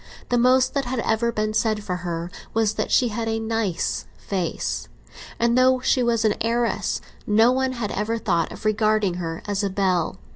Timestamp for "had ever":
0.85-1.31, 7.73-8.17